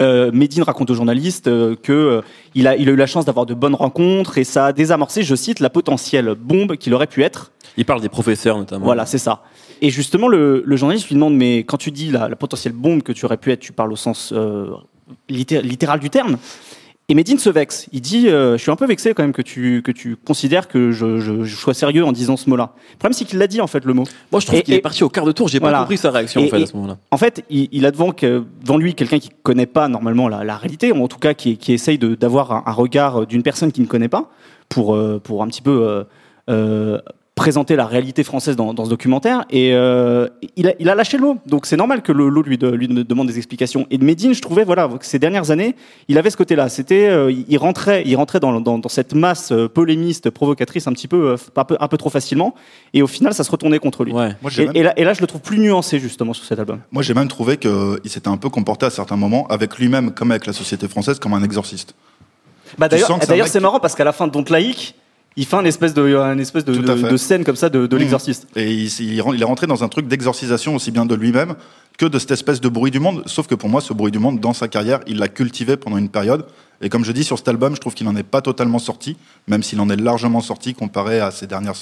[0.00, 2.20] euh, Medine raconte aux journalistes euh, que euh,
[2.54, 5.22] il a il a eu la chance d'avoir de bonnes rencontres et ça a désamorcé,
[5.22, 8.84] je cite, la potentielle bombe qu'il aurait pu être Il parle des professeurs notamment.
[8.84, 9.42] voilà, c'est ça.
[9.80, 13.02] Et justement, le, le journaliste lui demande, mais quand tu dis la, la potentielle bombe
[13.02, 14.66] que tu aurais pu être, tu parles au sens euh,
[15.28, 16.38] litté- littéral du terme.
[17.10, 17.86] Et Medine se vexe.
[17.92, 20.68] Il dit, euh, je suis un peu vexé quand même que tu, que tu considères
[20.68, 22.72] que je, je, je sois sérieux en disant ce mot-là.
[22.92, 24.04] Le problème, c'est qu'il l'a dit, en fait, le mot.
[24.32, 25.48] Moi, je trouve qu'il est parti au quart de tour.
[25.48, 25.78] J'ai Voilà.
[25.78, 26.96] pas compris sa réaction Et- en fait et- à ce moment-là.
[27.10, 30.44] En fait, il, il a devant, que, devant lui quelqu'un qui connaît pas normalement la,
[30.44, 33.70] la réalité, ou en tout cas qui, qui essaye d'avoir un, un regard d'une personne
[33.70, 34.30] qui ne connaît pas,
[34.70, 36.04] pour, euh, pour un petit peu euh,
[36.48, 36.98] euh,
[37.44, 39.44] présenter la réalité française dans, dans ce documentaire.
[39.50, 41.36] Et euh, il, a, il a lâché le mot.
[41.46, 43.86] Donc c'est normal que le lot lui, de- lui de- demande des explications.
[43.90, 45.76] Et de Medine, je trouvais, voilà, que ces dernières années,
[46.08, 46.68] il avait ce côté-là.
[46.68, 50.92] C'était, euh, il rentrait, il rentrait dans, dans, dans cette masse euh, polémiste, provocatrice, un
[50.92, 52.54] petit peu, un peu, un peu trop facilement.
[52.94, 54.12] Et au final, ça se retournait contre lui.
[54.12, 54.30] Ouais.
[54.42, 56.44] Moi, j'ai Et, même- et là, et là, je le trouve plus nuancé justement sur
[56.44, 56.80] cet album.
[56.92, 60.30] Moi, j'ai même trouvé qu'il s'était un peu comporté à certains moments, avec lui-même comme
[60.30, 61.94] avec la société française, comme un exorciste.
[62.78, 64.94] Bah d'ailleurs, que c'est marrant parce qu'à la fin de Don't Laïque,
[65.36, 66.06] il fait un espèce de,
[66.40, 67.98] espèce de, scène comme ça de, de Mmh.
[67.98, 68.46] l'exorciste.
[68.56, 71.54] Et il, est rentré dans un truc d'exorcisation aussi bien de lui-même
[71.98, 73.22] que de cette espèce de bruit du monde.
[73.26, 75.96] Sauf que pour moi, ce bruit du monde, dans sa carrière, il l'a cultivé pendant
[75.98, 76.46] une période.
[76.80, 79.16] Et comme je dis sur cet album, je trouve qu'il n'en est pas totalement sorti,
[79.48, 81.74] même s'il en est largement sorti comparé à ses dernières,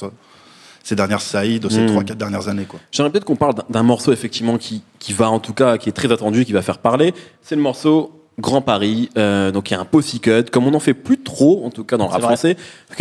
[0.83, 1.97] ses dernières saillies de ces Mmh.
[1.99, 2.65] 3-4 dernières années.
[2.65, 2.81] Quoi.
[2.91, 5.88] J'aimerais peut-être qu'on parle d'un- d'un morceau effectivement qui, qui va en tout cas, qui
[5.88, 7.15] est très attendu, qui va faire parler.
[7.43, 9.11] C'est le morceau Grand Paris.
[9.16, 11.71] Euh, donc il y a un post cut, comme on n'en fait plus trop, en
[11.71, 12.57] tout cas dans le rap français.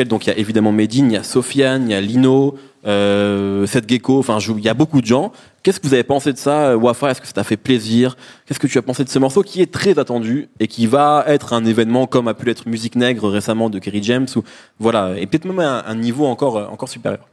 [0.06, 3.65] Donc il y a évidemment Medine, il y a Sofiane, il y a Lino, euh,
[3.65, 4.20] Seth Gecko.
[4.20, 5.32] Enfin, il y a beaucoup de gens.
[5.63, 7.12] Qu'est-ce que vous avez pensé de ça, euh, Wafa?
[7.12, 8.17] Est-ce que ça t'a fait plaisir?
[8.46, 11.24] Qu'est-ce que tu as pensé de ce morceau qui est très attendu et qui va
[11.28, 14.44] être un événement comme a pu l'être Musique Nègre récemment de Kerry James ou
[14.80, 17.31] voilà et peut-être même à un, un niveau encore euh, encore supérieur?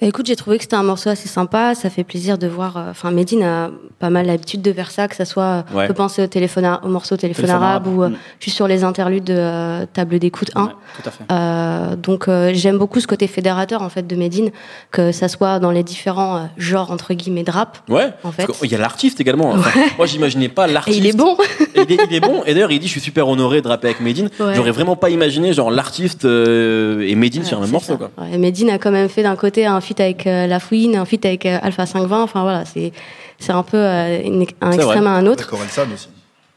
[0.00, 1.74] Bah, écoute, j'ai trouvé que c'était un morceau assez sympa.
[1.74, 2.76] Ça fait plaisir de voir.
[2.76, 5.64] euh, Enfin, Medine a pas mal l'habitude de faire ça, que ça soit.
[5.74, 5.84] Ouais.
[5.84, 7.98] On peut penser au, téléphone, ar- au morceau téléphone, Téléphone arabe, arabe.
[7.98, 8.16] ou euh, Mm.
[8.38, 10.62] juste sur les interludes de euh, table d'écoute 1.
[10.66, 10.70] Ouais,
[11.02, 11.24] tout à fait.
[11.32, 14.50] Euh, donc euh, j'aime beaucoup ce côté fédérateur en fait de Medine,
[14.92, 17.78] que ça soit dans les différents euh, genres entre guillemets de rap.
[17.88, 18.10] Ouais.
[18.22, 18.46] En fait.
[18.46, 19.50] Parce qu'il y a l'artiste également.
[19.50, 20.98] Enfin, Moi, j'imaginais pas Et l'artiste.
[20.98, 21.36] il est bon.
[21.74, 22.42] Et il, est, il est bon.
[22.46, 24.30] Et d'ailleurs, il dit Je suis super honoré de rapper avec Medine.
[24.38, 24.54] Ouais.
[24.54, 28.10] J'aurais vraiment pas imaginé, genre, l'artiste euh, et Medine sur un Ouais, même morceau, quoi.
[28.16, 31.04] Ouais, Medine a quand même fait d'un côté un feat avec euh, La Fouine, un
[31.04, 32.22] feat avec euh, Alpha 520.
[32.22, 32.92] Enfin voilà, c'est
[33.38, 35.10] c'est un peu euh, une- un extrême vrai.
[35.10, 35.44] à un autre.
[35.48, 36.08] Avec Orelsan aussi.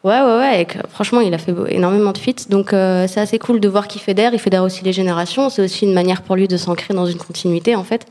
[0.04, 0.62] Ouais, ouais, ouais.
[0.64, 2.50] et franchement, il a fait énormément de feats.
[2.50, 4.34] Donc, euh, c'est assez cool de voir qu'il fédère.
[4.34, 5.50] Il fédère aussi les générations.
[5.52, 8.08] C'est aussi une manière pour lui de s'ancrer dans une continuité, en fait.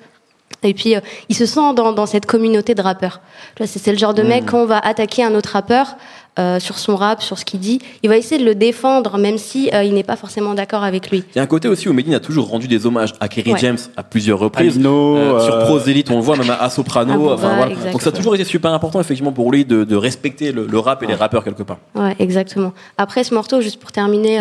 [0.62, 3.20] Et puis, euh, il se sent dans, dans cette communauté de rappeurs.
[3.58, 5.96] C'est c'est le genre de mec, quand on va attaquer un autre rappeur
[6.38, 9.36] euh, sur son rap, sur ce qu'il dit, il va essayer de le défendre, même
[9.36, 11.24] si euh, il n'est pas forcéément d'accord avec lui.
[11.34, 13.52] Il y a un côté aussi où Medine a toujours rendu des hommages à Kerry
[13.52, 13.58] Ouais.
[13.58, 14.74] James à plusieurs reprises.
[14.76, 17.12] Alino, Euh, sur euh, Prosélite, on le voit même à Soprano.
[17.12, 17.72] À Booba, enfin, voilà.
[17.72, 17.92] exact.
[17.92, 20.78] Donc ça a toujours été super important effectivement pour lui de, de respecter le, le
[20.78, 21.78] rap et les rappeurs quelque part.
[21.94, 22.72] Ouais, exactement.
[22.96, 24.40] Après, ce morceau, juste pour terminer,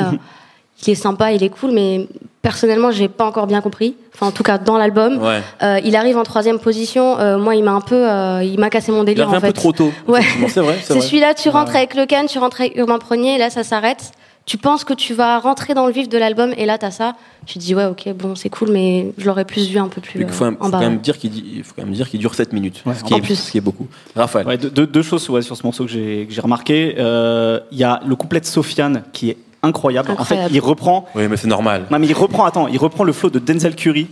[0.86, 2.08] il est sympa, il est cool, mais
[2.42, 3.96] personnellement, j'ai pas encore bien compris.
[4.13, 5.18] Enfin, en tout cas, dans l'album.
[5.22, 5.42] Ouais.
[5.63, 7.18] Euh, il arrive en troisième position.
[7.20, 9.38] Euh, moi, il m'a un peu, euh, il m'a cassé mon Il délire arrive en
[9.38, 9.48] un fait.
[9.48, 9.92] peu trop tôt.
[10.08, 10.22] Ouais.
[10.48, 10.78] C'est vrai.
[10.84, 13.63] C'est celui-là, tu rentres avec le can, tu rentres avec Urbain Premier, et là, ça
[13.63, 14.12] s'arrête.
[14.46, 17.13] Tu penses que tu vas rentrer dans le vif de l'album, et là, t'as ça?
[17.46, 20.02] Tu te dis, ouais, ok, bon, c'est cool, mais je l'aurais plus vu un peu
[20.02, 22.20] plus Il faut, euh, quand même dire qu'il dit- il faut quand même dire qu'il
[22.20, 23.36] dure 7 minutes, Ouais, ce, qui en est, plus.
[23.36, 23.88] ce qui est beaucoup.
[24.15, 24.48] Raphaël.
[24.48, 26.96] Ouais, deux, deux- choses ouais, sur ce morceau que j'ai remarqué.
[26.98, 30.12] Euh, Il y a le couplet de Sofiane qui est incroyable.
[30.12, 30.43] Incroyable.
[30.43, 31.06] En fait, il reprend.
[31.15, 31.88] Oui, mais c'est normal.
[31.91, 32.45] Non, mais il reprend.
[32.45, 34.08] Attends, il reprend le flow de Denzel Curry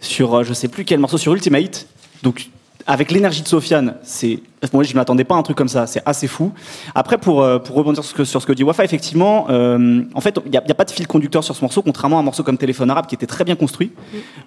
[0.00, 1.86] sur, euh, je sais plus quel morceau, sur Ultimate.
[2.22, 2.48] Donc,
[2.86, 4.40] avec l'énergie de Sofiane, c'est.
[4.72, 5.86] Moi, je ne m'attendais pas à un truc comme ça.
[5.86, 6.52] C'est assez fou.
[6.94, 10.02] Après, pour, euh, pour rebondir sur ce que, sur ce que dit Wafa, effectivement, euh,
[10.14, 11.82] en fait, il n'y a, il y a pas de fil conducteur sur ce morceau,
[11.82, 13.92] contrairement à un morceau comme Téléphone Arabe qui était très bien construit,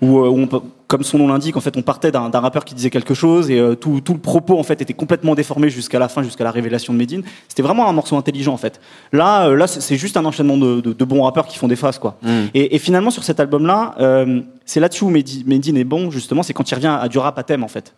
[0.02, 2.40] où, euh, où on peut- comme son nom l'indique, en fait, on partait d'un d'un
[2.40, 5.36] rappeur qui disait quelque chose et euh, tout, tout le propos, en fait, était complètement
[5.36, 7.24] déformé jusqu'à la fin, jusqu'à la révélation de Medine.
[7.50, 8.80] C'était vraiment un morceau intelligent, en fait.
[9.12, 11.76] Là, euh, là, c'est juste un enchaînement de, de- de bons rappeurs qui font des
[11.76, 12.18] faces, quoi.
[12.54, 16.54] Et, et finalement, sur cet album-là, euh, c'est là-dessus où Medine est bon, justement, c'est
[16.54, 17.94] quand il revient à du rap à thème, en fait.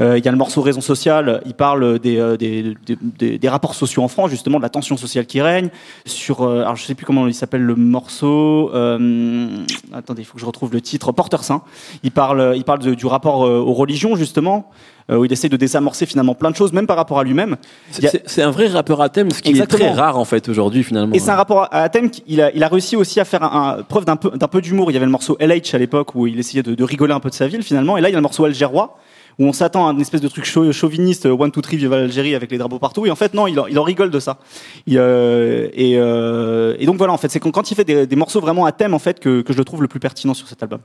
[0.00, 2.74] Euh, Il y a le morceau Raison sociale, il parle des, euh, des,
[3.18, 5.68] des, des- rapports sociaux en France, justement, de la tension sociale qui règne.
[6.06, 8.70] Sur, euh, alors je sais plus comment il s'appelle le morceau.
[8.74, 9.48] euh,
[9.92, 11.12] attendez, il faut que je retrouve le titre.
[11.12, 11.62] Porteur saint.
[12.02, 14.70] Il parle, il parle de- du rapport aux religions, justement,
[15.12, 17.56] où il essaie de désamorcer finalement plein de choses, même par rapport à lui-même.
[17.98, 19.84] Il a- C'est un vrai rappeur à thème, ce qui Exactement.
[19.84, 21.14] est très rare en fait aujourd'hui finalement.
[21.14, 23.78] Et c'est un rapport à thème qu'il a, il a réussi aussi à faire un,
[23.78, 24.90] un- preuve d'un peu, d'un peu d'humour.
[24.90, 27.20] Il y avait le morceau LH à l'époque où il essayait de, de rigoler un
[27.20, 27.96] peu de sa ville finalement.
[27.96, 28.98] Et là, il y a le morceau Algérois
[29.40, 31.90] où on s'attend à une espèce de truc chau- chauviniste, euh, one, two, three, vive
[31.90, 33.06] l'Algérie avec les drapeaux partout.
[33.06, 34.38] Et en fait, non, il en, il en rigole de ça.
[34.86, 38.06] Il, euh, et, euh, et donc voilà, en fait, c'est quand, quand il fait des,
[38.06, 40.34] des morceaux vraiment à thème en fait que, que je le trouve le plus pertinent
[40.34, 40.80] sur cet album.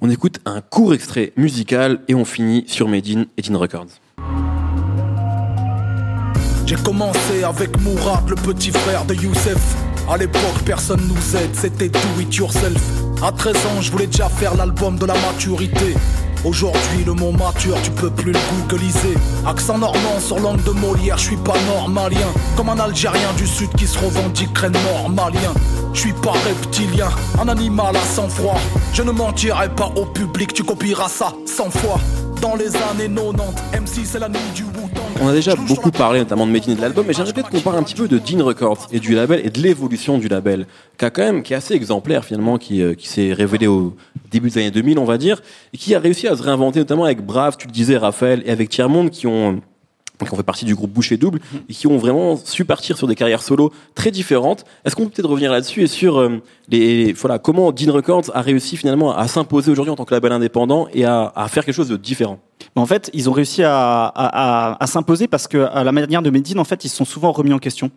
[0.00, 3.86] On écoute un court extrait musical et on finit sur Medine et Dean Records.
[6.66, 9.76] J'ai commencé avec Mourad, le petit frère de Youssef.
[10.08, 12.82] À l'époque, personne nous aide, c'était do it yourself.
[13.22, 15.94] À 13 ans, je voulais déjà faire l'album de la maturité.
[16.44, 18.38] Aujourd'hui, le mot mature, tu peux plus le
[18.68, 19.14] googliser.
[19.46, 22.28] Accent normand sur langue de Molière, je suis pas normalien.
[22.54, 25.54] Comme un Algérien du Sud qui se revendiquerait normalien.
[25.94, 27.08] Je suis pas reptilien,
[27.40, 28.60] un animal à sang-froid.
[28.92, 31.98] Je ne mentirai pas au public, tu copieras ça 100 fois.
[32.44, 35.22] Dans les années 90, M6 c'est la nuit du Wu-Tang.
[35.22, 37.60] On a déjà beaucoup parlé notamment de Medine et de l'album, mais j'aimerais peut-être qu'on
[37.60, 40.66] parle un petit peu de Dean Records et du label et de l'évolution du label,
[40.98, 43.96] qui a quand même qui est assez exemplaire finalement, qui, euh, qui s'est révélé au
[44.30, 45.40] début des années 2000, on va dire,
[45.72, 48.50] et qui a réussi à se réinventer notamment avec Brave, tu le disais Raphaël, et
[48.50, 49.62] avec Tiers-Monde, qui ont
[50.22, 53.06] qui ont fait partie du groupe Boucher Double et qui ont vraiment su partir sur
[53.06, 54.64] des carrières solo très différentes.
[54.84, 58.40] Est-ce qu'on peut peut-être revenir là-dessus et sur euh, les voilà comment Dean Records a
[58.40, 61.74] réussi finalement à s'imposer aujourd'hui en tant que label indépendant et à, à faire quelque
[61.74, 62.38] chose de différent?
[62.76, 64.10] Mais en fait, ils ont réussi à, à,
[64.74, 67.04] à, à s'imposer parce que, à la manière de Medine, en fait, ils se sont
[67.04, 67.90] souvent remis en question.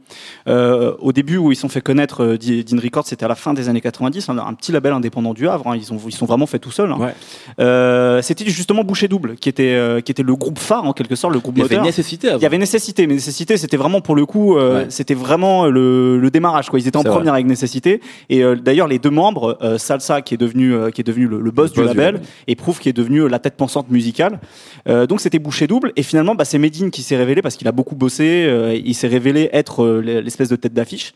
[0.48, 3.36] Euh, au début, où ils se sont fait connaître, euh, Dean Records, c'était à la
[3.36, 5.68] fin des années 90, un, un petit label indépendant du Havre.
[5.68, 6.92] hein, ils ont, ils sont vraiment fait tout seuls.
[6.92, 6.98] hein.
[7.00, 7.14] Ouais.
[7.60, 11.16] Euh, c'était justement Boucher Double, qui était, euh, qui était le groupe phare en quelque
[11.16, 11.86] sorte, le groupe Il y avait moteur.
[11.86, 12.40] nécessité avant.
[12.40, 14.86] Il y avait nécessité, mais nécessité, c'était vraiment pour le coup, euh, Ouais.
[14.90, 16.70] c'était vraiment le, le démarrage.
[16.70, 16.80] Quoi.
[16.80, 18.02] Ils étaient en première avec nécessité.
[18.30, 21.28] Et euh, d'ailleurs, les deux membres, euh, Salsa, qui est devenu, euh, qui est devenu
[21.28, 22.28] le, le boss, du, boss du label, label.
[22.48, 24.40] et Proof, qui est devenu la tête pensante musicale.
[24.88, 25.94] Euh, donc c'était bouché double.
[25.96, 28.46] Et finalement, bah, c'est Medine qui s'est révélé parce qu'il a beaucoup bossé.
[28.48, 31.14] euh, il s'est révélé être euh, l'espèce de tête d'affiche.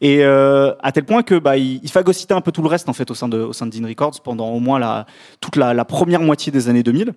[0.00, 1.90] Et euh, à tel point que bah, il, il
[2.34, 4.20] un peu tout le reste en fait au sein de, au sein de Dean Records
[4.22, 5.06] pendant au moins la,
[5.40, 7.12] toute la, la première moitié des années 2000.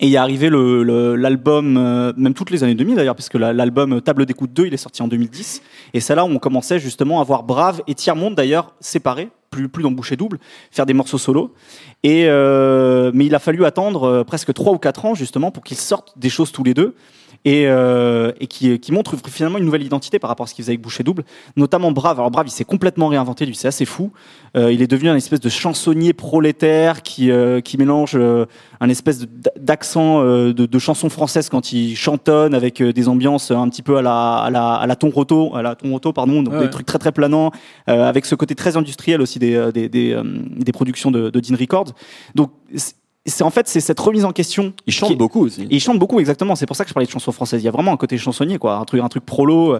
[0.00, 4.00] Et il est arrivé l'album, euh, même toutes les années 2000 d'ailleurs, puisque la- l'album
[4.00, 5.62] Table d'écoute 2, il est sorti en 2010.
[5.94, 9.28] Et c'est là où on commençait justement à voir Brave et Tiers Monde d'ailleurs séparés,
[9.50, 10.38] plus, plus dans bouchée double,
[10.70, 11.54] faire des morceaux solo.
[12.02, 15.62] Et euh, mais il a fallu attendre euh, presque 3 ou 4 ans justement pour
[15.62, 16.94] qu'ils sortent des choses tous les deux.
[17.44, 20.62] Et, euh, et qui, qui montre finalement une nouvelle identité par rapport à ce qu'il
[20.62, 21.24] faisait avec Boucher Double,
[21.56, 22.20] notamment Brave.
[22.20, 24.12] Alors Brave, il s'est complètement réinventé, lui, c'est assez fou.
[24.56, 28.46] Euh, il est devenu un espèce de chansonnier prolétaire qui, euh, qui mélange euh,
[28.80, 29.26] un espèce
[29.58, 33.82] d'accent euh, de, de chanson française quand il chantonne avec euh, des ambiances un petit
[33.82, 36.54] peu à la à la à la ton roto à la ton roto pardon donc
[36.54, 36.60] Ouais.
[36.64, 37.50] des trucs très très planants
[37.88, 41.56] euh, avec ce côté très industriel aussi des des des, des productions de, de Dean
[41.58, 41.92] Records
[42.34, 42.50] donc
[43.26, 45.66] c'est- en fait c'est cette remise en question Il chante beaucoup aussi.
[45.70, 46.56] il chante beaucoup, exactement.
[46.56, 47.62] C'est pour ça que je parlais de chansons françaises.
[47.62, 49.78] Il y a vraiment un côté chansonnier, quoi, un truc, un truc prolo.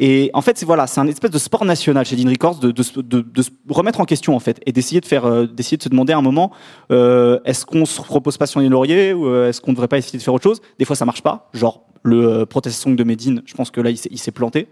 [0.00, 2.70] Et en fait, c'est voilà, c'est un espèce de sport national chez Dean Records de,
[2.70, 5.76] de, de, de se remettre en question en fait et d'essayer de faire, euh, d'essayer
[5.76, 6.50] de se demander à un moment,
[6.92, 9.88] euh, est-ce qu'on se repose pas sur les lauriers ou euh, est-ce qu'on ne devrait
[9.88, 10.60] pas essayer de faire autre chose?
[10.78, 11.48] Des fois, ça marche pas.
[11.52, 14.30] Genre le euh, protest song de Medine, je pense que là, il s'est, il s'est
[14.30, 14.68] planté.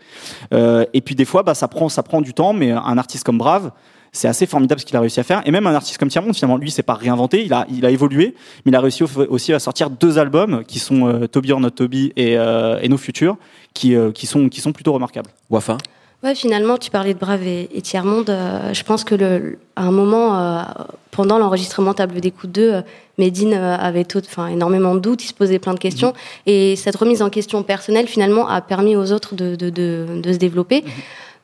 [0.53, 3.25] Euh, et puis des fois, bah, ça prend, ça prend du temps, mais un artiste
[3.25, 3.73] comme Brave.
[4.15, 5.41] C'est assez formidable ce qu'il a réussi à faire.
[5.47, 7.45] Et même un artiste comme Tiamond, finalement, lui, s'est pas réinventé.
[7.47, 10.65] Il a, il a évolué, mais il a réussi au- aussi à sortir deux albums
[10.69, 13.37] qui sont euh, Toby or Not Toby et, euh, et No Future,
[13.73, 15.31] qui, euh, qui, sont, qui sont plutôt remarquables.
[15.49, 15.79] Wafa?
[16.23, 18.29] Ouais, finalement, tu parlais de Brave et, et Tiers-Monde.
[18.29, 20.63] euh, je pense que le, à un moment, euh,
[21.11, 22.83] pendant l'enregistrement Table d'écoute 2, euh,
[23.19, 26.13] Medine avait tout, enfin, énormément de doutes, il se posait plein de questions.
[26.47, 30.33] Et cette remise en question personnelle, finalement, a permis aux autres de, de, de, de
[30.33, 30.85] se développer.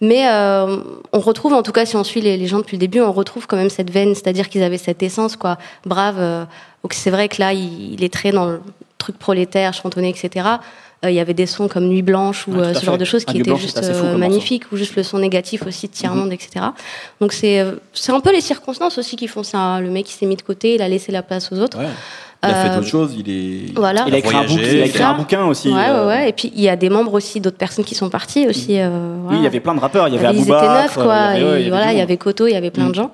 [0.00, 0.78] Mais euh,
[1.12, 3.46] on retrouve, en tout cas, si on suit les, gens depuis le début, on retrouve
[3.46, 5.58] quand même cette veine, c'est-à-dire qu'ils avaient cette essence, quoi.
[5.84, 6.16] Brave.
[6.18, 6.44] euh,
[6.84, 8.60] donc c'est vrai que là, il, il est très dans le
[8.98, 10.46] truc prolétaire, chantonné, etc.
[11.04, 12.86] Euh, Il y avait des sons comme Nuit Blanche ou Ouais, tout euh, ce fait.
[12.86, 15.86] genre de choses Ah, qui étaient juste euh, magnifiques, ou juste le son négatif aussi
[15.86, 16.66] de Tiers-Monde, etc.
[17.20, 19.80] Donc c'est c'est un peu les circonstances aussi qui font ça.
[19.80, 21.78] Le mec, il s'est mis de côté, il a laissé la place aux autres.
[21.78, 21.86] Ouais.
[22.44, 23.74] Il a fait d'autres choses, il est.
[23.76, 24.04] Voilà.
[24.06, 25.08] Il a écrit, un voyagé, bouquin, il a écrit ça.
[25.10, 25.68] un bouquin aussi.
[25.70, 26.28] Ouais, ouais, ouais.
[26.28, 28.78] Et puis il y a des membres aussi, d'autres personnes qui sont parties aussi.
[28.78, 30.06] euh, Oui, il y avait plein de rappeurs.
[30.08, 31.30] Il y avait ils étaient neufs, quoi.
[31.34, 32.70] il y avait- et il y avait voilà, il y avait Koto, il y avait
[32.70, 32.90] plein Mm.
[32.90, 33.10] de gens.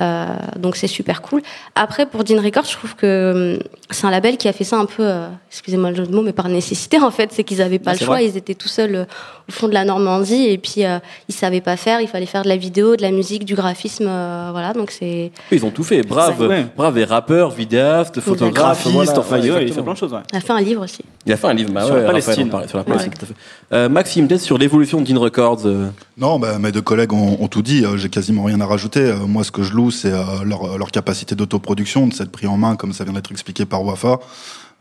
[0.00, 0.26] Euh,
[0.58, 1.40] donc c'est super cool.
[1.76, 3.62] Après, pour Dean Records, je trouve que hum,
[3.94, 6.22] c'est un label qui a fait ça un peu, euh, excusez-moi le jeu de mots,
[6.22, 7.30] mais par nécessité en fait.
[7.32, 8.16] C'est qu'ils n'avaient pas le choix.
[8.16, 8.26] vrai.
[8.26, 9.04] Ils étaient tout seuls euh,
[9.48, 12.00] au fond de la Normandie et puis euh, ils savaient pas faire.
[12.00, 14.72] Il fallait faire de la vidéo, de la musique, du graphisme, euh, voilà.
[14.72, 16.02] Donc c'est Ils ont tout fait.
[16.02, 16.66] Brave, ouais.
[16.76, 18.86] brave et rappeur, vidéaste, photographe.
[18.90, 20.12] Voilà, enfin, ouais, il- ouais, il fait plein de choses.
[20.12, 20.20] ouais.
[20.32, 21.02] il a fait un livre aussi.
[21.26, 22.48] Il a fait un livre bah Sur ouais, la Palestine.
[22.50, 22.84] parlait, sur la.
[22.84, 23.34] Palestine, tout à fait.
[23.72, 25.60] Euh, Maxime, peut-être sur l'évolution de Dean Records.
[25.66, 27.84] euh, Non, bah, mes deux collègues ont, ont tout dit.
[27.96, 29.14] J'ai quasiment rien à rajouter.
[29.26, 32.56] Moi, ce que je loue, c'est euh, leur, leur capacité d'autoproduction, de s'être pris en
[32.56, 34.18] main, comme ça vient d'être expliqué par Wafa.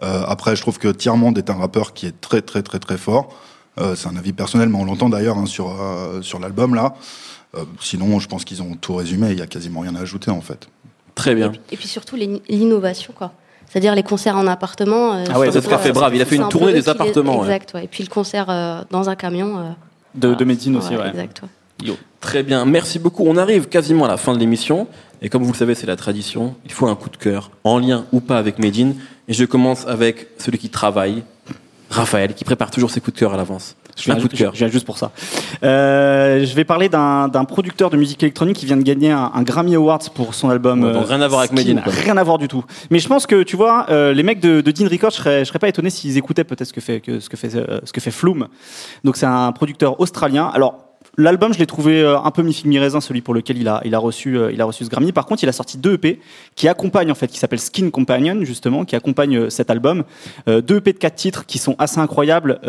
[0.02, 2.98] Euh, après, je trouve que Tiers-Monde est un rappeur qui est très, très, très, très
[2.98, 3.30] fort.
[3.80, 6.94] Euh, c'est un avis personnel, mais on l'entend d'ailleurs hein, sur, euh, sur l'album là.
[7.56, 9.32] Euh, sinon, je pense qu'ils ont tout résumé.
[9.32, 10.68] Il y a quasiment rien à ajouter en fait.
[11.16, 11.52] Très bien.
[11.72, 12.16] Et puis surtout
[12.50, 13.32] l'innovation, quoi.
[13.70, 15.14] C'est-à-dire les concerts en appartement.
[15.14, 16.16] euh, Ah ouais, c'est ce qu'a fait Brave.
[16.16, 17.46] Il a fait une un tournée des appartements, ouais.
[17.48, 17.84] Exact, ouais.
[17.86, 19.58] Et puis le concert euh, dans un camion.
[19.60, 19.70] euh,
[20.16, 20.36] De, voilà.
[20.36, 21.10] de Medine aussi, ouais.
[21.10, 21.50] Exact, ouais.
[22.20, 22.66] Très bien.
[22.66, 23.24] Merci beaucoup.
[23.26, 24.88] On arrive quasiment à la fin de l'émission.
[25.22, 26.56] Et comme vous le savez, c'est la tradition.
[26.66, 28.96] Il faut un coup de cœur, en lien ou pas avec Medine.
[29.28, 31.24] Et je commence avec celui qui travaille,
[31.90, 33.76] Raphaël, qui prépare toujours ses coups de cœur à l'avance.
[33.96, 34.54] Je viens, un coup de cœur.
[34.54, 35.12] je viens juste pour ça.
[35.64, 39.44] Euh, je vais parler d'un producteur de musique électronique qui vient de gagner un, un
[39.44, 40.84] Grammy Awards pour son album.
[40.84, 41.52] Ouais, donc euh, rien à voir avec.
[41.52, 41.82] Medine.
[41.86, 42.66] Rien à voir du tout.
[42.90, 45.40] Mais je pense que tu vois, euh, les mecs de, de Dean Records, je serais,
[45.40, 47.80] je serais pas étonné s'ils écoutaient peut-être ce que fait que, ce que fait euh,
[47.84, 48.48] ce que fait Flume.
[49.04, 50.52] Donc c'est un producteur australien.
[50.54, 50.83] Alors
[51.16, 53.94] L'album, je l'ai trouvé euh, un peu mi-figue mi-raisin, celui pour lequel il a, il
[53.94, 55.12] a reçu, euh, il a reçu ce Grammy.
[55.12, 56.20] Par contre, il a sorti deux EP
[56.56, 60.06] qui accompagnent en fait, qui s'appellent Skin Companion justement, qui accompagnent euh, cet album.
[60.48, 62.60] Deux EP de quatre titres qui sont assez incroyables.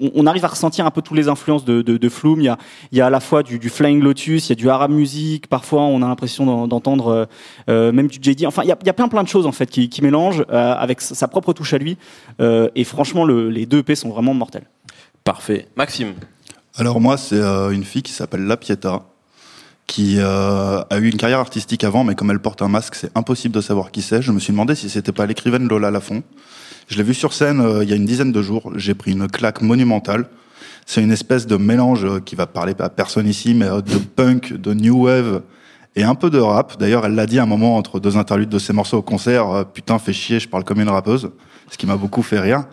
[0.00, 2.40] On, arrive à ressentir un peu toutes les influences de, de, de Flume.
[2.40, 2.58] Il y a,
[2.90, 4.90] il y a à la fois du, du Flying Lotus, il y a du Arab
[4.90, 5.46] Music.
[5.46, 7.28] Parfois, on a l'impression d'en- d'entendre
[7.68, 8.46] euh, même du JD.
[8.46, 10.02] Enfin, il y a, il y a plein plein de choses en fait qui, qui
[10.02, 11.96] mélangent euh, avec sa propre touche à lui.
[12.40, 14.64] Euh, et franchement, le, les deux EP sont vraiment mortels.
[15.22, 15.68] Parfait.
[15.76, 16.14] Maxime.
[16.76, 19.02] Alors moi, c'est euh, une fille qui s'appelle La Pieta,
[19.86, 23.16] qui euh, a eu une carrière artistique avant, mais comme elle porte un masque, c'est
[23.16, 24.22] impossible de savoir qui c'est.
[24.22, 26.24] Je me suis demandé si c'était pas l'écrivaine Lola Lafont.
[26.88, 28.72] Je l'ai vue sur scène euh, il y a une dizaine de jours.
[28.74, 30.26] J'ai pris une claque monumentale.
[30.84, 34.74] C'est une espèce de mélange qui va parler à personne ici, mais de punk, de
[34.74, 35.42] new wave
[35.94, 36.76] et un peu de rap.
[36.80, 39.64] D'ailleurs, elle l'a dit à un moment entre deux interludes de ses morceaux au concert.
[39.72, 41.30] Putain, fait chier, je parle comme une rappeuse,
[41.70, 42.64] ce qui m'a beaucoup fait rire.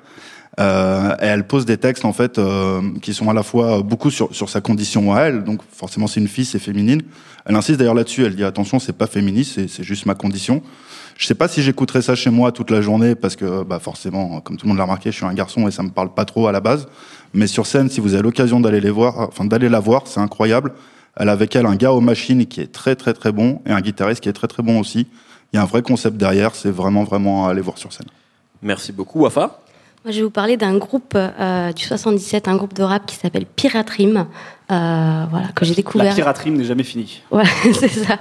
[0.60, 4.12] Euh, et elle pose des textes en fait euh, qui sont à la fois beaucoup
[4.12, 7.02] sur, sa condition à elle, donc forcément c'est une fille, c'est féminine.
[7.46, 10.62] Elle insiste d'ailleurs là-dessus, elle dit attention, c'est pas féministe, c'est, c'est juste ma condition.
[11.18, 14.42] Je sais pas si j'écouterai ça chez moi toute la journée parce que bah forcément,
[14.42, 16.26] comme tout le monde l'a remarqué, je suis un garçon et ça me parle pas
[16.26, 16.88] trop à la base.
[17.34, 20.20] Mais sur scène, si vous avez l'occasion d'aller les voir, enfin d'aller la voir, c'est
[20.20, 20.74] incroyable.
[21.16, 23.72] Elle a avec elle un gars aux machines qui est très très très bon et
[23.72, 25.08] un guitariste qui est très très bon aussi.
[25.54, 28.08] Il y a un vrai concept derrière, c'est vraiment vraiment à aller voir sur scène.
[28.62, 29.60] Merci beaucoup, Wafa.
[30.04, 33.16] Moi, je vais vous parler d'un groupe euh, du 77, un groupe de rap qui
[33.16, 34.26] s'appelle Piraterim,
[34.72, 36.16] euh, voilà, que j'ai La découvert.
[36.16, 37.22] piraterie n'est jamais finie.
[37.30, 38.18] Voilà, c'est ça.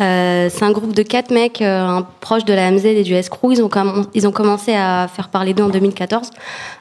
[0.00, 1.62] Euh, c'est un groupe de quatre mecs
[2.20, 3.52] proches de la MZ et du S-Crew.
[3.52, 3.70] Ils ont,
[4.14, 6.30] ils ont commencé à faire parler d'eux en 2014.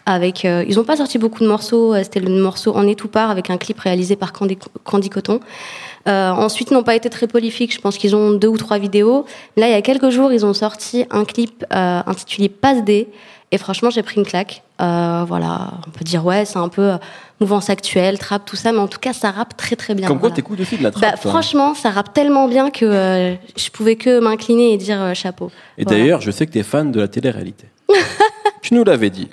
[0.05, 1.93] Avec, ils n'ont pas sorti beaucoup de morceaux.
[1.95, 5.41] C'était le morceau En est tout part avec un clip réalisé par Candy, Candy Coton.
[6.07, 7.73] Euh, ensuite, ils n'ont pas été très prolifiques.
[7.73, 9.25] Je pense qu'ils ont deux ou trois vidéos.
[9.57, 13.07] Là, il y a quelques jours, ils ont sorti un clip euh, intitulé Passe D.
[13.53, 14.63] Et franchement, j'ai pris une claque.
[14.81, 16.97] Euh, voilà, on peut dire ouais, c'est un peu euh,
[17.41, 20.07] mouvance actuelle, trap, tout ça, mais en tout cas, ça rappe très très bien.
[20.07, 20.35] Comme quoi, voilà.
[20.37, 21.31] t'écoutes aussi de la Bah, toi.
[21.31, 25.51] franchement, ça rappe tellement bien que euh, je pouvais que m'incliner et dire euh, chapeau.
[25.77, 25.99] Et voilà.
[25.99, 27.65] d'ailleurs, je sais que t'es fan de la télé-réalité.
[28.61, 29.29] tu nous l'avais dit.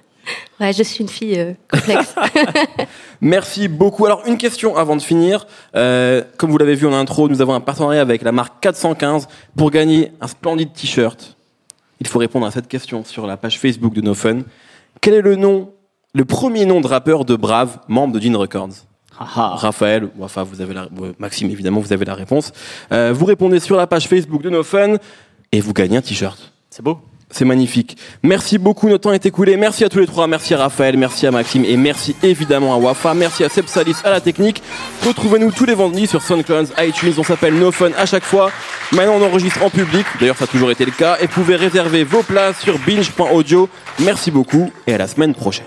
[0.60, 2.14] Ouais, je suis une fille complexe.
[3.20, 4.04] Merci beaucoup.
[4.04, 5.46] Alors, une question avant de finir.
[5.72, 9.70] Comme vous l'avez vu en intro, nous avons un partenariat avec la marque 415 pour
[9.70, 11.37] gagner un splendide t-shirt.
[12.00, 14.40] Il faut répondre à cette question sur la page Facebook de No Fun.
[15.00, 15.72] Quel est le nom,
[16.14, 18.84] le premier nom de rappeur de Brave, membre de Dean Records?
[19.18, 19.54] Ah, ah.
[19.56, 22.52] Raphaël, ou enfin vous avez la, euh, Maxime évidemment, vous avez la réponse.
[22.92, 24.96] Euh, vous répondez sur la page Facebook de No Fun
[25.50, 26.52] et vous gagnez un t-shirt.
[26.70, 27.00] C'est beau.
[27.30, 27.96] C'est magnifique.
[28.22, 29.56] Merci beaucoup, notre temps est écoulé.
[29.56, 30.26] Merci à tous les trois.
[30.26, 33.14] Merci à Raphaël, merci à Maxime et merci évidemment à Wafa.
[33.14, 34.62] Merci à Sepsalis à la technique.
[35.06, 37.12] Retrouvez-nous tous les vendredis sur SoundCloud, iTunes.
[37.18, 38.50] On s'appelle No Fun à chaque fois.
[38.92, 40.06] Maintenant, on enregistre en public.
[40.18, 41.18] D'ailleurs, ça a toujours été le cas.
[41.20, 43.68] Et pouvez réserver vos places sur binge.audio.
[44.00, 45.66] Merci beaucoup et à la semaine prochaine.